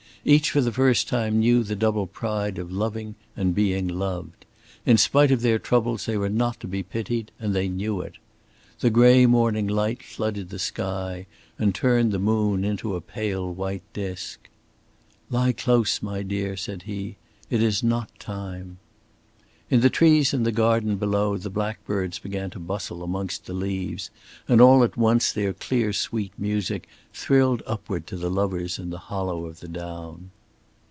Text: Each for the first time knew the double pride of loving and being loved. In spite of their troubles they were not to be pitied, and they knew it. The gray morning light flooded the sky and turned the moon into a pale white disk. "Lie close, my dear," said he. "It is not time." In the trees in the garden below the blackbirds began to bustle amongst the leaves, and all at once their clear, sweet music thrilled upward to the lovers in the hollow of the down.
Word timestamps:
Each 0.23 0.51
for 0.51 0.61
the 0.61 0.71
first 0.71 1.07
time 1.09 1.39
knew 1.39 1.63
the 1.63 1.75
double 1.75 2.05
pride 2.05 2.59
of 2.59 2.71
loving 2.71 3.15
and 3.35 3.55
being 3.55 3.87
loved. 3.87 4.45
In 4.85 4.97
spite 4.99 5.31
of 5.31 5.41
their 5.41 5.57
troubles 5.57 6.05
they 6.05 6.15
were 6.15 6.29
not 6.29 6.59
to 6.59 6.67
be 6.67 6.83
pitied, 6.83 7.31
and 7.39 7.55
they 7.55 7.67
knew 7.67 8.01
it. 8.01 8.17
The 8.81 8.91
gray 8.91 9.25
morning 9.25 9.67
light 9.67 10.03
flooded 10.03 10.51
the 10.51 10.59
sky 10.59 11.25
and 11.57 11.73
turned 11.73 12.11
the 12.11 12.19
moon 12.19 12.63
into 12.63 12.95
a 12.95 13.01
pale 13.01 13.51
white 13.51 13.81
disk. 13.93 14.47
"Lie 15.31 15.53
close, 15.53 16.03
my 16.03 16.21
dear," 16.21 16.55
said 16.55 16.83
he. 16.83 17.15
"It 17.49 17.63
is 17.63 17.81
not 17.81 18.11
time." 18.19 18.77
In 19.71 19.79
the 19.79 19.89
trees 19.89 20.33
in 20.33 20.43
the 20.43 20.51
garden 20.51 20.97
below 20.97 21.37
the 21.37 21.49
blackbirds 21.49 22.19
began 22.19 22.49
to 22.49 22.59
bustle 22.59 23.03
amongst 23.03 23.45
the 23.45 23.53
leaves, 23.53 24.09
and 24.45 24.59
all 24.59 24.83
at 24.83 24.97
once 24.97 25.31
their 25.31 25.53
clear, 25.53 25.93
sweet 25.93 26.33
music 26.37 26.89
thrilled 27.13 27.63
upward 27.65 28.05
to 28.07 28.17
the 28.17 28.29
lovers 28.29 28.77
in 28.77 28.89
the 28.89 28.97
hollow 29.07 29.45
of 29.45 29.61
the 29.61 29.69
down. 29.69 30.31